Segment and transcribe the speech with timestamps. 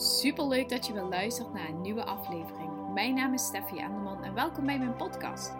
[0.00, 2.70] Super leuk dat je weer luistert naar een nieuwe aflevering.
[2.94, 5.52] Mijn naam is Steffi Enderman en welkom bij mijn podcast.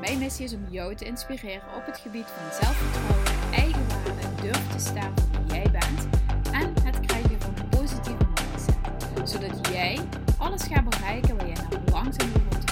[0.00, 4.78] Mijn missie is om jou te inspireren op het gebied van zelfvertrouwen, eigenwaarde, durf te
[4.78, 6.08] staan voor wie jij bent
[6.52, 9.30] en het krijgen van positieve mindset.
[9.30, 9.98] Zodat jij
[10.38, 12.70] alles gaat bereiken waar jij naar langzaam wilt.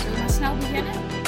[0.00, 1.21] Zullen we snel beginnen?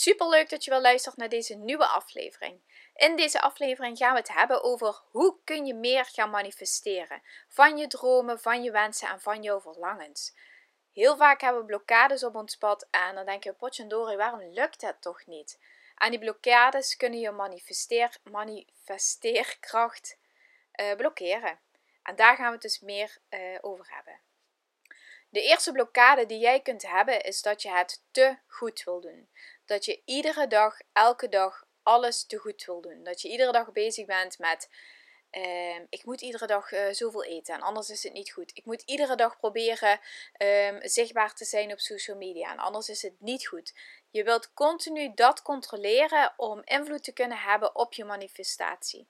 [0.00, 2.60] Super leuk dat je wel luistert naar deze nieuwe aflevering.
[2.94, 7.76] In deze aflevering gaan we het hebben over hoe kun je meer gaan manifesteren van
[7.76, 10.36] je dromen, van je wensen en van jouw verlangens.
[10.92, 14.80] Heel vaak hebben we blokkades op ons pad en dan denk je, potjandori, waarom lukt
[14.80, 15.58] het toch niet?
[15.96, 20.18] En die blokkades kunnen je manifesteer, manifesteerkracht
[20.80, 21.58] uh, blokkeren.
[22.02, 24.27] En daar gaan we het dus meer uh, over hebben.
[25.30, 29.28] De eerste blokkade die jij kunt hebben is dat je het te goed wil doen
[29.68, 33.02] dat je iedere dag, elke dag alles te goed wil doen.
[33.02, 34.68] Dat je iedere dag bezig bent met.
[35.30, 38.50] Ehm, ik moet iedere dag uh, zoveel eten en anders is het niet goed.
[38.54, 40.00] Ik moet iedere dag proberen
[40.42, 43.74] um, zichtbaar te zijn op social media anders is het niet goed.
[44.10, 49.08] Je wilt continu dat controleren om invloed te kunnen hebben op je manifestatie.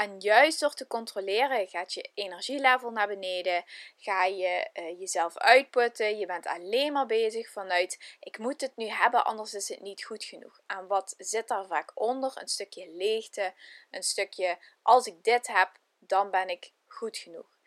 [0.00, 3.64] En juist door te controleren gaat je energielevel naar beneden,
[3.96, 6.18] ga je uh, jezelf uitputten.
[6.18, 10.04] Je bent alleen maar bezig vanuit ik moet het nu hebben, anders is het niet
[10.04, 10.60] goed genoeg.
[10.66, 12.32] En wat zit daar vaak onder?
[12.34, 13.54] Een stukje leegte,
[13.90, 17.58] een stukje als ik dit heb, dan ben ik goed genoeg.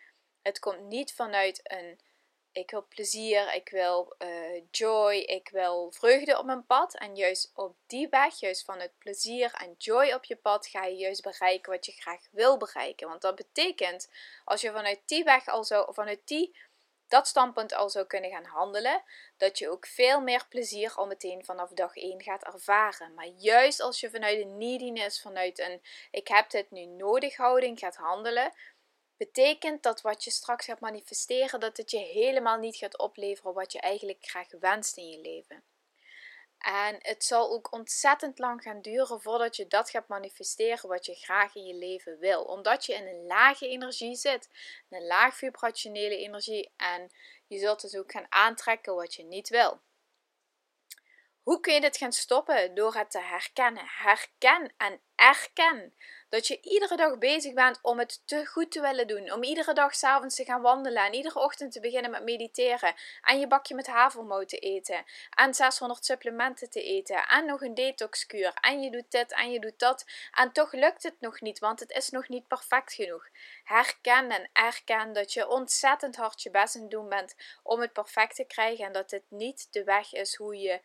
[0.41, 1.99] Het komt niet vanuit een
[2.53, 6.95] ik wil plezier, ik wil uh, joy, ik wil vreugde op mijn pad.
[6.95, 10.85] En juist op die weg, juist van het plezier en joy op je pad, ga
[10.85, 13.07] je juist bereiken wat je graag wil bereiken.
[13.07, 14.09] Want dat betekent,
[14.45, 16.55] als je vanuit die weg al zo, vanuit die,
[17.07, 19.03] dat standpunt al zou kunnen gaan handelen,
[19.37, 23.13] dat je ook veel meer plezier al meteen vanaf dag 1 gaat ervaren.
[23.13, 25.81] Maar juist als je vanuit een neediness, vanuit een
[26.11, 28.53] ik heb dit nu nodig houding gaat handelen,
[29.25, 33.71] betekent dat wat je straks gaat manifesteren, dat het je helemaal niet gaat opleveren wat
[33.71, 35.63] je eigenlijk graag wenst in je leven.
[36.57, 41.15] En het zal ook ontzettend lang gaan duren voordat je dat gaat manifesteren wat je
[41.15, 42.43] graag in je leven wil.
[42.43, 44.49] Omdat je in een lage energie zit,
[44.89, 46.71] een laag vibrationele energie.
[46.77, 47.11] En
[47.47, 49.81] je zult dus ook gaan aantrekken wat je niet wil.
[51.43, 52.75] Hoe kun je dit gaan stoppen?
[52.75, 53.83] Door het te herkennen.
[53.85, 55.93] Herken en erken
[56.33, 59.31] dat je iedere dag bezig bent om het te goed te willen doen.
[59.31, 61.05] Om iedere dag s'avonds te gaan wandelen.
[61.05, 62.93] En iedere ochtend te beginnen met mediteren.
[63.21, 65.03] En je bakje met havermout te eten.
[65.29, 67.27] En 600 supplementen te eten.
[67.27, 68.53] En nog een detoxkuur.
[68.61, 70.05] En je doet dit en je doet dat.
[70.31, 73.27] En toch lukt het nog niet, want het is nog niet perfect genoeg.
[73.63, 77.93] Herken en erken dat je ontzettend hard je best aan het doen bent om het
[77.93, 78.85] perfect te krijgen.
[78.85, 80.81] En dat het niet de weg is hoe je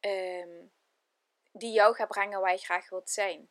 [0.00, 0.66] Ehm,
[1.52, 3.48] die jou gaat brengen waar je graag wilt zijn.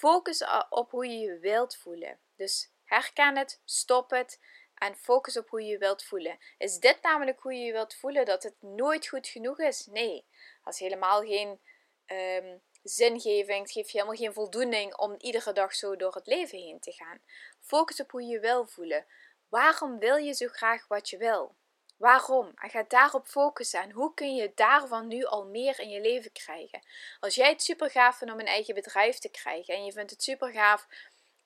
[0.00, 2.18] Focus op hoe je je wilt voelen.
[2.36, 4.40] Dus herken het, stop het
[4.74, 6.38] en focus op hoe je je wilt voelen.
[6.58, 9.86] Is dit namelijk hoe je je wilt voelen dat het nooit goed genoeg is?
[9.86, 10.26] Nee,
[10.64, 11.60] dat is helemaal geen
[12.06, 13.62] um, zingeving.
[13.62, 16.92] Het geeft je helemaal geen voldoening om iedere dag zo door het leven heen te
[16.92, 17.22] gaan.
[17.60, 19.06] Focus op hoe je je wil voelen.
[19.48, 21.56] Waarom wil je zo graag wat je wil?
[22.00, 22.52] Waarom?
[22.54, 23.80] En ga daarop focussen.
[23.80, 26.80] En hoe kun je daarvan nu al meer in je leven krijgen?
[27.20, 30.10] Als jij het super gaaf vindt om een eigen bedrijf te krijgen en je vindt
[30.10, 30.86] het super gaaf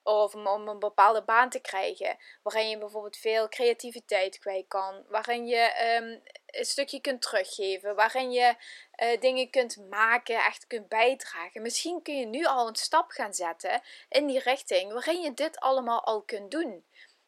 [0.02, 5.46] of om, een bepaalde baan te krijgen, waarin je bijvoorbeeld veel creativiteit kwijt kan, waarin
[5.46, 8.54] je um, een stukje kunt teruggeven, waarin je
[9.02, 11.62] uh, dingen kunt maken, echt kunt bijdragen.
[11.62, 15.60] Misschien kun je nu al een stap gaan zetten in die richting waarin je dit
[15.60, 16.84] allemaal al kunt doen.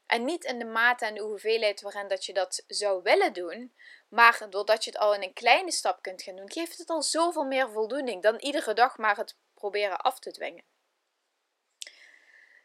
[0.07, 3.75] En niet in de mate en de hoeveelheid waarin dat je dat zou willen doen.
[4.09, 7.03] Maar doordat je het al in een kleine stap kunt gaan doen, geeft het al
[7.03, 10.65] zoveel meer voldoening dan iedere dag maar het proberen af te dwingen.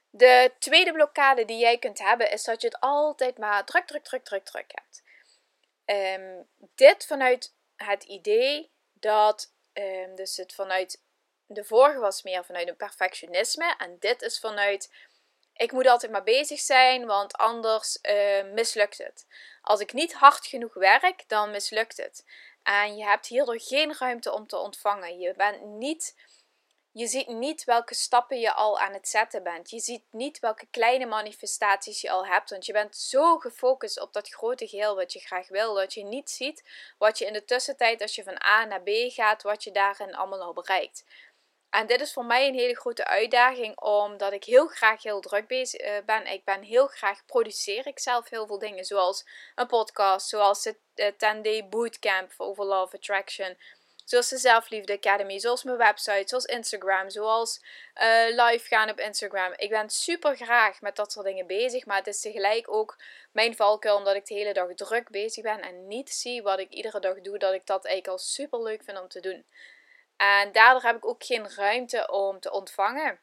[0.09, 4.03] De tweede blokkade die jij kunt hebben is dat je het altijd maar druk, druk,
[4.03, 5.03] druk, druk, druk hebt.
[6.19, 11.03] Um, dit vanuit het idee dat, um, dus het vanuit,
[11.45, 14.93] de vorige was meer vanuit een perfectionisme en dit is vanuit
[15.61, 19.25] ik moet altijd maar bezig zijn, want anders uh, mislukt het.
[19.61, 22.25] Als ik niet hard genoeg werk, dan mislukt het.
[22.63, 25.19] En je hebt hierdoor geen ruimte om te ontvangen.
[25.19, 26.15] Je bent niet.
[26.91, 29.69] Je ziet niet welke stappen je al aan het zetten bent.
[29.69, 32.49] Je ziet niet welke kleine manifestaties je al hebt.
[32.49, 35.73] Want je bent zo gefocust op dat grote geheel wat je graag wil.
[35.73, 36.63] Dat je niet ziet
[36.97, 40.15] wat je in de tussentijd, als je van A naar B gaat, wat je daarin
[40.15, 41.03] allemaal al bereikt.
[41.71, 45.47] En dit is voor mij een hele grote uitdaging, omdat ik heel graag heel druk
[45.47, 46.27] bezig eh, ben.
[46.27, 49.25] Ik ben heel graag, produceer ik zelf heel veel dingen, zoals
[49.55, 50.77] een podcast, zoals het
[51.13, 53.57] 10-day bootcamp over Love Attraction,
[54.11, 57.61] Zoals de Zelfliefde Academy, zoals mijn website, zoals Instagram, zoals
[58.01, 59.53] uh, live gaan op Instagram.
[59.55, 62.97] Ik ben super graag met dat soort dingen bezig, maar het is tegelijk ook
[63.31, 66.69] mijn valkuil omdat ik de hele dag druk bezig ben en niet zie wat ik
[66.69, 69.45] iedere dag doe, dat ik dat eigenlijk al super leuk vind om te doen.
[70.21, 73.19] En daardoor heb ik ook geen ruimte om te ontvangen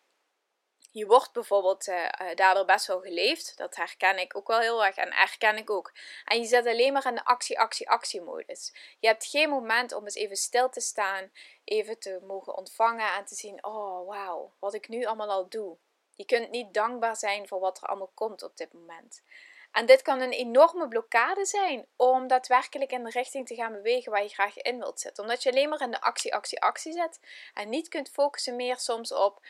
[0.99, 3.57] je wordt bijvoorbeeld uh, daardoor best wel geleefd.
[3.57, 5.93] Dat herken ik ook wel heel erg en herken ik ook.
[6.25, 8.73] En je zit alleen maar in de actie, actie, actie modus.
[8.99, 11.31] Je hebt geen moment om eens even stil te staan,
[11.65, 15.77] even te mogen ontvangen en te zien: oh wauw, wat ik nu allemaal al doe.
[16.15, 19.23] Je kunt niet dankbaar zijn voor wat er allemaal komt op dit moment.
[19.71, 24.13] En dit kan een enorme blokkade zijn om daadwerkelijk in de richting te gaan bewegen
[24.13, 25.23] waar je graag in wilt zitten.
[25.23, 27.21] Omdat je alleen maar in de actie, actie, actie zit
[27.55, 29.41] en niet kunt focussen meer soms op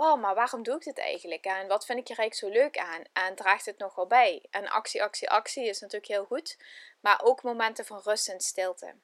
[0.00, 1.44] oh, maar waarom doe ik dit eigenlijk?
[1.44, 3.02] En wat vind ik er eigenlijk zo leuk aan?
[3.12, 4.46] En draagt het nog wel bij?
[4.50, 6.58] En actie, actie, actie is natuurlijk heel goed,
[7.00, 8.94] maar ook momenten van rust en stilte.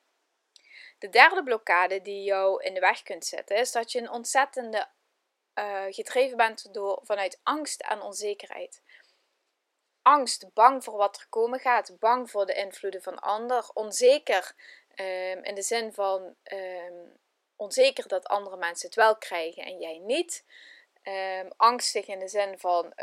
[0.98, 4.88] De derde blokkade die jou in de weg kunt zetten, is dat je een ontzettende
[5.54, 8.82] uh, gedreven bent door, vanuit angst en onzekerheid.
[10.06, 14.54] Angst, bang voor wat er komen gaat, bang voor de invloeden van ander, onzeker
[14.96, 17.16] um, in de zin van um,
[17.56, 20.44] onzeker dat andere mensen het wel krijgen en jij niet
[21.02, 22.94] um, angstig in de zin van.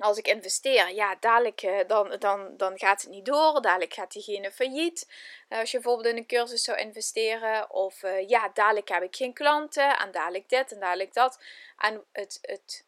[0.00, 3.62] Als ik investeer, ja, dadelijk uh, dan, dan, dan gaat het niet door.
[3.62, 5.08] Dadelijk gaat diegene failliet.
[5.48, 7.70] Uh, als je bijvoorbeeld in een cursus zou investeren.
[7.70, 9.98] Of uh, ja, dadelijk heb ik geen klanten.
[9.98, 11.42] En dadelijk dit en dadelijk dat.
[11.76, 12.84] En het, het,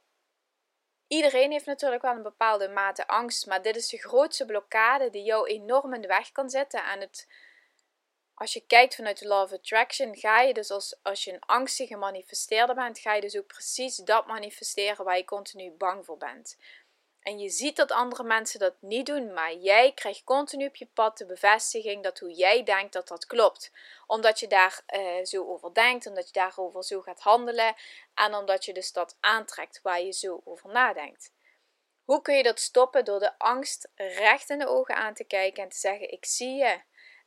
[1.13, 3.47] iedereen heeft natuurlijk wel een bepaalde mate angst.
[3.47, 6.85] Maar dit is de grootste blokkade die jou enorm in de weg kan zetten.
[6.85, 7.27] En het
[8.35, 11.41] als je kijkt vanuit de Law of Attraction, ga je dus als, als je een
[11.41, 16.17] angstige manifesteerder bent, ga je dus ook precies dat manifesteren waar je continu bang voor
[16.17, 16.57] bent.
[17.23, 20.89] En je ziet dat andere mensen dat niet doen, maar jij krijgt continu op je
[20.95, 23.73] pad de bevestiging dat hoe jij denkt dat dat klopt.
[24.07, 27.75] Omdat je daar uh, zo over denkt, omdat je daarover zo gaat handelen
[28.15, 31.33] en omdat je dus dat aantrekt waar je zo over nadenkt.
[32.05, 35.63] Hoe kun je dat stoppen door de angst recht in de ogen aan te kijken
[35.63, 36.81] en te zeggen: Ik zie je,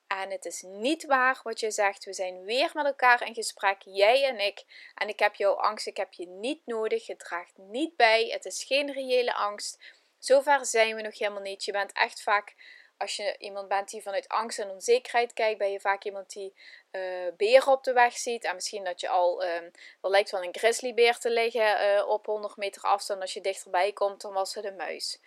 [0.08, 2.06] en het is niet waar wat je zegt.
[2.06, 4.64] We zijn weer met elkaar in gesprek, jij en ik.
[4.96, 7.06] En ik heb jouw angst, ik heb je niet nodig.
[7.06, 8.26] Je draagt niet bij.
[8.26, 9.80] Het is geen reële angst.
[10.20, 11.66] Zover zijn we nog helemaal niet.
[11.66, 12.56] Je bent echt vaak,
[12.98, 16.54] als je iemand bent die vanuit angst en onzekerheid kijkt, ben je vaak iemand die
[16.92, 18.44] uh, beren op de weg ziet.
[18.44, 22.26] En misschien dat je al, uh, er lijkt wel een grizzlybeer te liggen uh, op
[22.26, 23.22] 100 meter afstand.
[23.22, 25.20] Als je dichterbij komt, dan was het een muis.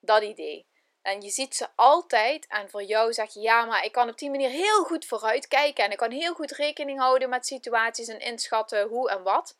[0.00, 0.66] Dat idee.
[1.06, 2.46] En je ziet ze altijd.
[2.46, 5.48] En voor jou zeg je ja, maar ik kan op die manier heel goed vooruit
[5.48, 5.84] kijken.
[5.84, 9.56] En ik kan heel goed rekening houden met situaties en inschatten hoe en wat.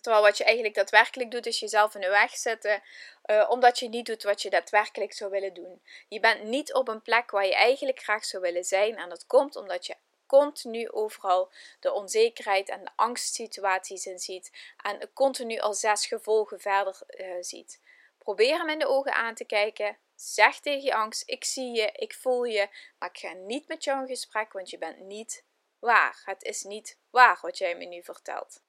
[0.00, 2.82] Terwijl wat je eigenlijk daadwerkelijk doet, is jezelf in de weg zetten.
[3.26, 5.82] Uh, omdat je niet doet wat je daadwerkelijk zou willen doen.
[6.08, 8.96] Je bent niet op een plek waar je eigenlijk graag zou willen zijn.
[8.96, 9.96] En dat komt omdat je
[10.26, 14.52] continu overal de onzekerheid en de angstsituaties in ziet.
[14.82, 17.80] En continu al zes gevolgen verder uh, ziet.
[18.18, 19.98] Probeer hem in de ogen aan te kijken.
[20.14, 22.68] Zeg tegen je angst: Ik zie je, ik voel je,
[22.98, 25.44] maar ik ga niet met jou in gesprek, want je bent niet
[25.78, 26.22] waar.
[26.24, 28.62] Het is niet waar wat jij me nu vertelt.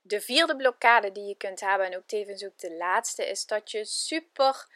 [0.00, 3.70] De vierde blokkade die je kunt hebben, en ook tevens ook de laatste, is dat
[3.70, 4.66] je super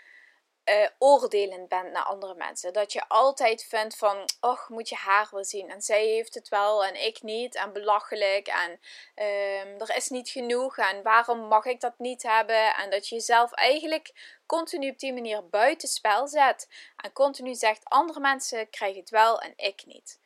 [0.68, 2.72] uh, oordelend bent naar andere mensen.
[2.72, 5.70] Dat je altijd vindt van, och, moet je haar wel zien.
[5.70, 7.54] En zij heeft het wel en ik niet.
[7.54, 8.46] En belachelijk.
[8.46, 10.78] En um, er is niet genoeg.
[10.78, 12.74] En waarom mag ik dat niet hebben?
[12.74, 16.68] En dat je jezelf eigenlijk continu op die manier buitenspel zet.
[16.96, 20.18] En continu zegt, andere mensen krijgen het wel en ik niet.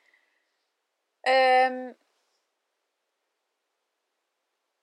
[1.23, 1.97] Um,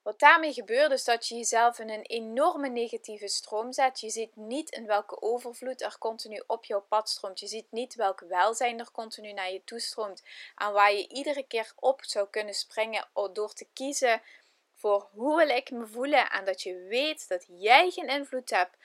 [0.02, 4.00] wat daarmee gebeurt is dat je jezelf in een enorme negatieve stroom zet.
[4.00, 7.40] Je ziet niet in welke overvloed er continu op jouw pad stroomt.
[7.40, 10.24] Je ziet niet welk welzijn er continu naar je toestroomt.
[10.56, 14.22] En waar je iedere keer op zou kunnen springen door te kiezen
[14.74, 16.30] voor hoe wil ik me voelen.
[16.30, 18.78] En dat je weet dat jij geen invloed hebt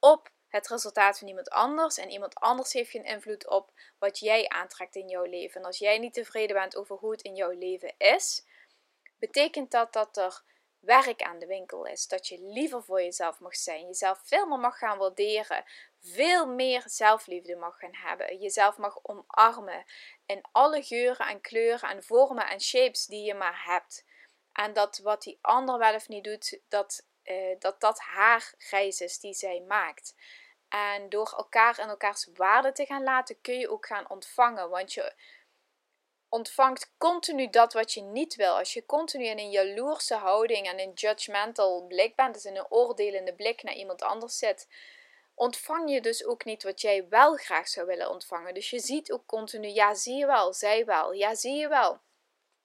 [0.00, 1.98] op het resultaat van iemand anders.
[1.98, 5.60] En iemand anders heeft geen invloed op wat jij aantrekt in jouw leven.
[5.60, 8.44] En als jij niet tevreden bent over hoe het in jouw leven is,
[9.18, 10.42] betekent dat dat er
[10.80, 12.06] werk aan de winkel is.
[12.06, 13.86] Dat je liever voor jezelf mag zijn.
[13.86, 15.64] Jezelf veel meer mag gaan waarderen.
[16.00, 18.38] Veel meer zelfliefde mag gaan hebben.
[18.38, 19.84] Jezelf mag omarmen.
[20.26, 24.04] In alle geuren en kleuren en vormen en shapes die je maar hebt.
[24.52, 29.00] En dat wat die ander wel of niet doet, dat uh, dat, dat haar reis
[29.00, 30.14] is die zij maakt.
[30.68, 34.70] En door elkaar in elkaars waarde te gaan laten, kun je ook gaan ontvangen.
[34.70, 35.14] Want je
[36.28, 38.58] ontvangt continu dat wat je niet wil.
[38.58, 42.70] Als je continu in een jaloerse houding en een judgmental blik bent, dus in een
[42.70, 44.68] oordelende blik naar iemand anders zit,
[45.34, 48.54] ontvang je dus ook niet wat jij wel graag zou willen ontvangen.
[48.54, 52.00] Dus je ziet ook continu, ja, zie je wel, zij wel, ja, zie je wel.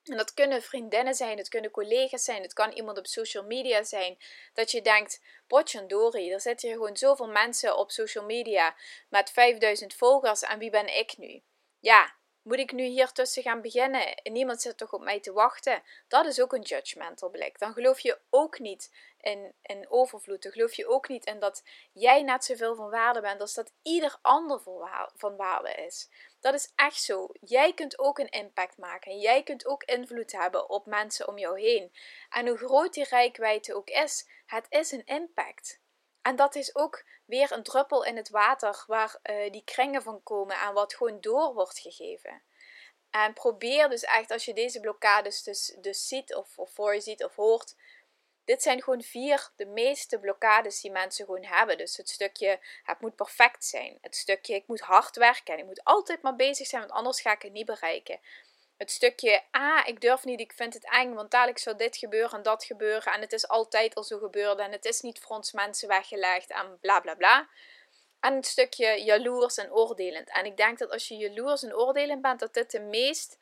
[0.03, 3.83] En dat kunnen vriendinnen zijn, het kunnen collega's zijn, het kan iemand op social media
[3.83, 4.17] zijn.
[4.53, 8.75] Dat je denkt, potjandori, er zitten hier gewoon zoveel mensen op social media
[9.09, 11.41] met 5000 volgers en wie ben ik nu?
[11.79, 14.15] Ja, moet ik nu hier tussen gaan beginnen?
[14.15, 15.83] En niemand zit toch op mij te wachten?
[16.07, 17.59] Dat is ook een judgmental blik.
[17.59, 18.91] Dan geloof je ook niet
[19.23, 20.43] in, in overvloed.
[20.43, 21.63] Dan geloof je ook niet in dat
[21.93, 24.61] jij net zoveel van waarde bent als dat ieder ander
[25.15, 26.09] van waarde is.
[26.39, 27.29] Dat is echt zo.
[27.41, 29.19] Jij kunt ook een impact maken.
[29.19, 31.91] Jij kunt ook invloed hebben op mensen om jou heen.
[32.29, 35.81] En hoe groot die rijkwijde ook is, het is een impact.
[36.21, 40.23] En dat is ook weer een druppel in het water waar uh, die kringen van
[40.23, 42.41] komen en wat gewoon door wordt gegeven.
[43.09, 47.01] En probeer dus echt, als je deze blokkades dus, dus ziet of, of voor je
[47.01, 47.75] ziet of hoort,
[48.45, 51.77] dit zijn gewoon vier de meeste blokkades die mensen gewoon hebben.
[51.77, 53.97] Dus het stukje het moet perfect zijn.
[54.01, 57.21] Het stukje ik moet hard werken en ik moet altijd maar bezig zijn, want anders
[57.21, 58.19] ga ik het niet bereiken.
[58.77, 62.37] Het stukje, ah, ik durf niet, ik vind het eng, want dadelijk zou dit gebeuren
[62.37, 63.13] en dat gebeuren.
[63.13, 66.49] En het is altijd al zo gebeurd en het is niet voor ons mensen weggelegd
[66.49, 67.49] en bla bla bla.
[68.19, 70.29] En het stukje jaloers en oordelend.
[70.29, 73.37] En ik denk dat als je jaloers en oordelend bent, dat dit de meest,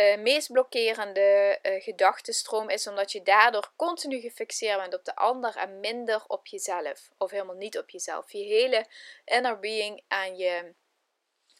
[0.00, 5.56] uh, meest blokkerende uh, gedachtenstroom is, omdat je daardoor continu gefixeerd bent op de ander
[5.56, 7.10] en minder op jezelf.
[7.18, 8.32] Of helemaal niet op jezelf.
[8.32, 8.86] Je hele
[9.24, 10.74] inner being en je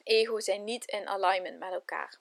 [0.02, 2.18] ego zijn niet in alignment met elkaar.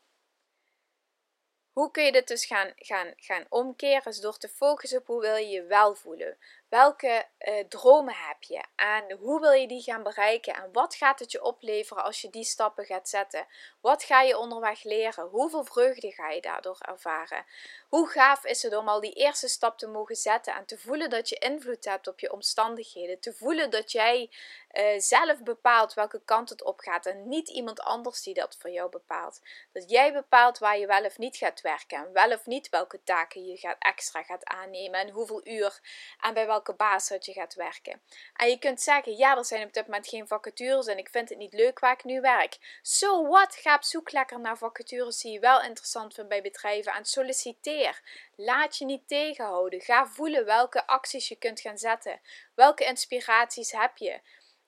[1.74, 4.06] Hoe kun je dit dus gaan, gaan, gaan omkeren?
[4.06, 6.38] Is door te focussen op hoe wil je je wel voelen.
[6.70, 8.64] Welke uh, dromen heb je?
[8.76, 10.54] En hoe wil je die gaan bereiken?
[10.54, 13.48] En wat gaat het je opleveren als je die stappen gaat zetten?
[13.82, 15.28] Wat ga je onderweg leren?
[15.28, 17.46] Hoeveel vreugde ga je daardoor ervaren?
[17.90, 21.10] Hoe gaaf is het om al die eerste stap te mogen zetten en te voelen
[21.10, 23.20] dat je invloed hebt op je omstandigheden?
[23.20, 24.30] Te voelen dat jij
[24.74, 28.70] uh, zelf bepaalt welke kant het op gaat en niet iemand anders die dat voor
[28.70, 29.42] jou bepaalt.
[29.72, 33.04] Dat jij bepaalt waar je wel of niet gaat werken en wel of niet welke
[33.04, 35.80] taken je gaat, extra gaat aannemen en hoeveel uur
[36.20, 38.02] en bij welke welke baas dat je gaat werken.
[38.34, 41.30] En je kunt zeggen, ja, er zijn op dit moment geen vacatures en ik vind
[41.30, 42.80] het niet leuk waar ik nu werk.
[42.82, 43.56] So what?
[43.56, 48.02] Ga op zoek lekker naar vacatures die je wel interessant vindt bij bedrijven en solliciteer.
[48.36, 49.82] Laat je niet tegenhouden.
[49.82, 52.22] Ga voelen welke acties je kunt gaan zetten.
[52.56, 54.22] Welke inspiraties heb je?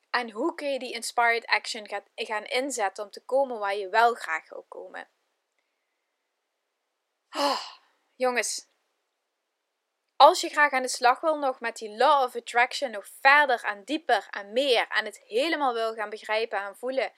[0.10, 4.14] En hoe kun je die inspired action gaan inzetten om te komen waar je wel
[4.14, 5.08] graag wil komen?
[7.32, 7.62] Oh,
[8.16, 8.71] jongens,
[10.22, 13.64] als je graag aan de slag wil nog met die Law of Attraction, nog verder
[13.64, 17.12] en dieper en meer en het helemaal wil gaan begrijpen en voelen,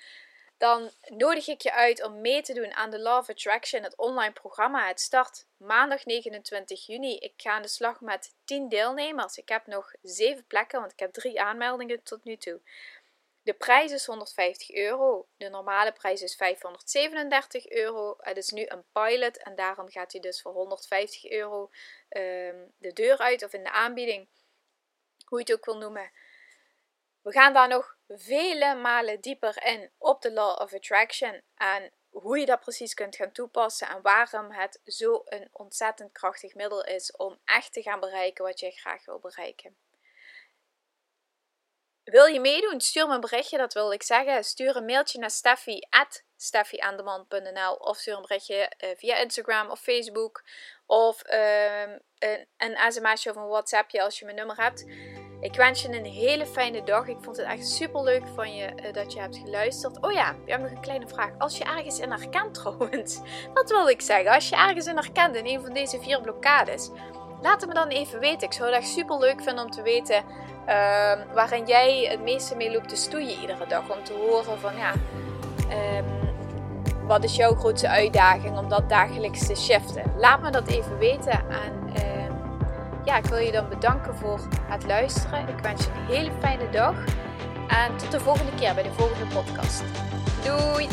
[0.57, 3.98] dan nodig ik je uit om mee te doen aan de Law of Attraction, het
[3.98, 4.88] online programma.
[4.88, 7.17] Het start maandag 29 juni.
[7.17, 9.38] Ik ga aan de slag met 10 deelnemers.
[9.38, 12.62] Ik heb nog 7 plekken, want ik heb 3 aanmeldingen tot nu toe.
[13.43, 15.27] De prijs is 150 euro.
[15.38, 18.15] De normale prijs is 537 euro.
[18.17, 21.62] Het is nu een pilot en daarom gaat hij dus voor 150 euro
[22.09, 24.27] um, de deur uit of in de aanbieding.
[25.25, 26.12] Hoe je het ook wil noemen.
[27.21, 31.41] We gaan daar nog vele malen dieper in op de Law of Attraction.
[31.55, 36.53] En hoe je dat precies kunt gaan toepassen en waarom het zo een ontzettend krachtig
[36.55, 39.77] middel is om echt te gaan bereiken wat je graag wil bereiken.
[42.03, 42.81] Wil je meedoen?
[42.81, 44.43] Stuur me een berichtje, dat wil ik zeggen.
[44.43, 45.79] Stuur een mailtje naar steffi
[47.79, 50.43] of stuur een berichtje uh, via Instagram of Facebook
[50.86, 51.81] of uh,
[52.19, 54.86] een, een sms'je of een whatsappje als je mijn nummer hebt.
[55.43, 57.07] Ik wens je een hele fijne dag.
[57.07, 60.01] Ik vond het echt super leuk van je uh, dat je hebt geluisterd.
[60.01, 61.31] Oh ja, we hebben nog een kleine vraag.
[61.38, 63.19] Als je ergens in herkent trouwens,
[63.53, 64.31] dat wil ik zeggen.
[64.31, 66.89] Als je ergens in herkent in een van deze vier blokkades,
[67.43, 68.47] laat het me dan even weten.
[68.47, 70.23] Ik zou het echt super leuk vinden om te weten
[70.65, 73.89] Ehm, waarin jij het meeste mee loopt te stoeien iedere dag.
[73.89, 74.93] Om te horen van ja,
[75.69, 76.05] ehm,
[77.07, 80.13] wat is jouw grootste uitdaging om dat dagelijks te shiften.
[80.17, 81.31] Laat me dat even weten.
[81.31, 82.33] En ehm,
[83.03, 85.47] ja, ik wil je dan bedanken voor het luisteren.
[85.47, 86.95] Ik wens je een hele fijne dag.
[87.67, 89.83] En tot de volgende keer bij de volgende podcast.
[90.43, 90.88] Doei!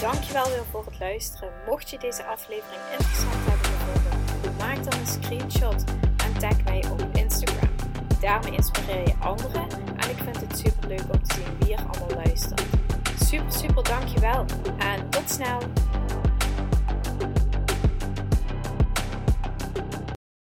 [0.00, 1.52] Dankjewel weer voor het luisteren.
[1.66, 4.25] Mocht je deze aflevering interessant hebben gevonden,
[4.58, 5.84] maak dan een screenshot
[6.16, 7.70] en tag mij op Instagram.
[8.20, 11.82] Daarmee inspireer je anderen en ik vind het super leuk om te zien wie er
[11.86, 12.64] allemaal luistert.
[13.24, 14.44] Super, super dankjewel
[14.78, 15.58] en tot snel!